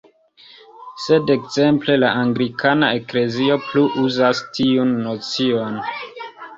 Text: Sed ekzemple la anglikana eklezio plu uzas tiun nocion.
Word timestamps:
Sed 1.03 1.29
ekzemple 1.33 1.99
la 2.05 2.09
anglikana 2.23 2.91
eklezio 3.03 3.61
plu 3.69 3.87
uzas 4.09 4.45
tiun 4.61 4.99
nocion. 5.07 5.83